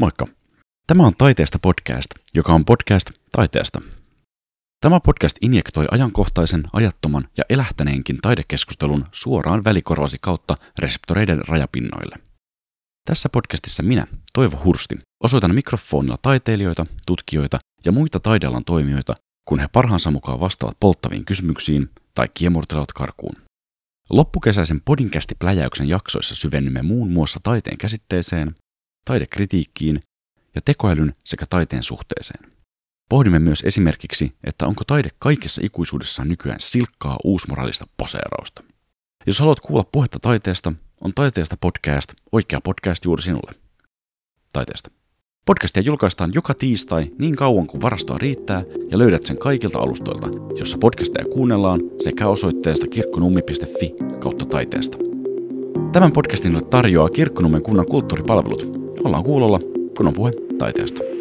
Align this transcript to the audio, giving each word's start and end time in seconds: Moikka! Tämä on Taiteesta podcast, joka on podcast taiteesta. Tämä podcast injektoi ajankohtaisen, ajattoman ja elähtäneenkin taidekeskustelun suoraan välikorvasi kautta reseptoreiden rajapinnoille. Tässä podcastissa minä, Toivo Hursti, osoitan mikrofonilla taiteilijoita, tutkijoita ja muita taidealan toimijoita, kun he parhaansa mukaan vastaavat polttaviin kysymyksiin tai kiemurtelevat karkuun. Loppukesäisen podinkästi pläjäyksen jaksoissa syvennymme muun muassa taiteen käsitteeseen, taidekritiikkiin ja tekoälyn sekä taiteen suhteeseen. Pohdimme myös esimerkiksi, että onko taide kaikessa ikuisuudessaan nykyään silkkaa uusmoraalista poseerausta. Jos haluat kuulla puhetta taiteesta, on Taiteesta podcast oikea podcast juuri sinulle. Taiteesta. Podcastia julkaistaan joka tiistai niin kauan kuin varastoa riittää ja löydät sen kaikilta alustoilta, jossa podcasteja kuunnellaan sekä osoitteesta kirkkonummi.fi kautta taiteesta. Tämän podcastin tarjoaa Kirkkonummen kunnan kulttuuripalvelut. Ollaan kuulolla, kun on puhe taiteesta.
Moikka! 0.00 0.26
Tämä 0.86 1.06
on 1.06 1.12
Taiteesta 1.18 1.58
podcast, 1.58 2.10
joka 2.34 2.52
on 2.52 2.64
podcast 2.64 3.10
taiteesta. 3.32 3.80
Tämä 4.80 5.00
podcast 5.00 5.36
injektoi 5.40 5.86
ajankohtaisen, 5.90 6.62
ajattoman 6.72 7.28
ja 7.38 7.44
elähtäneenkin 7.48 8.18
taidekeskustelun 8.22 9.04
suoraan 9.12 9.64
välikorvasi 9.64 10.18
kautta 10.20 10.54
reseptoreiden 10.78 11.48
rajapinnoille. 11.48 12.16
Tässä 13.08 13.28
podcastissa 13.28 13.82
minä, 13.82 14.06
Toivo 14.32 14.60
Hursti, 14.64 14.94
osoitan 15.24 15.54
mikrofonilla 15.54 16.18
taiteilijoita, 16.22 16.86
tutkijoita 17.06 17.58
ja 17.84 17.92
muita 17.92 18.20
taidealan 18.20 18.64
toimijoita, 18.64 19.14
kun 19.48 19.58
he 19.58 19.68
parhaansa 19.72 20.10
mukaan 20.10 20.40
vastaavat 20.40 20.76
polttaviin 20.80 21.24
kysymyksiin 21.24 21.90
tai 22.14 22.28
kiemurtelevat 22.34 22.92
karkuun. 22.92 23.36
Loppukesäisen 24.10 24.80
podinkästi 24.80 25.34
pläjäyksen 25.38 25.88
jaksoissa 25.88 26.34
syvennymme 26.34 26.82
muun 26.82 27.10
muassa 27.10 27.40
taiteen 27.42 27.78
käsitteeseen, 27.78 28.54
taidekritiikkiin 29.04 30.00
ja 30.54 30.60
tekoälyn 30.64 31.14
sekä 31.24 31.46
taiteen 31.50 31.82
suhteeseen. 31.82 32.52
Pohdimme 33.08 33.38
myös 33.38 33.62
esimerkiksi, 33.66 34.32
että 34.44 34.66
onko 34.66 34.84
taide 34.84 35.08
kaikessa 35.18 35.60
ikuisuudessaan 35.64 36.28
nykyään 36.28 36.60
silkkaa 36.60 37.18
uusmoraalista 37.24 37.86
poseerausta. 37.96 38.64
Jos 39.26 39.40
haluat 39.40 39.60
kuulla 39.60 39.84
puhetta 39.92 40.18
taiteesta, 40.18 40.72
on 41.00 41.14
Taiteesta 41.14 41.56
podcast 41.60 42.12
oikea 42.32 42.60
podcast 42.60 43.04
juuri 43.04 43.22
sinulle. 43.22 43.52
Taiteesta. 44.52 44.90
Podcastia 45.46 45.82
julkaistaan 45.82 46.34
joka 46.34 46.54
tiistai 46.54 47.12
niin 47.18 47.36
kauan 47.36 47.66
kuin 47.66 47.82
varastoa 47.82 48.18
riittää 48.18 48.64
ja 48.90 48.98
löydät 48.98 49.26
sen 49.26 49.38
kaikilta 49.38 49.78
alustoilta, 49.78 50.28
jossa 50.58 50.78
podcasteja 50.78 51.24
kuunnellaan 51.24 51.80
sekä 52.00 52.28
osoitteesta 52.28 52.86
kirkkonummi.fi 52.86 53.94
kautta 54.20 54.46
taiteesta. 54.46 54.98
Tämän 55.92 56.12
podcastin 56.12 56.66
tarjoaa 56.70 57.10
Kirkkonummen 57.10 57.62
kunnan 57.62 57.86
kulttuuripalvelut. 57.86 58.83
Ollaan 59.04 59.24
kuulolla, 59.24 59.60
kun 59.96 60.06
on 60.06 60.14
puhe 60.14 60.32
taiteesta. 60.58 61.13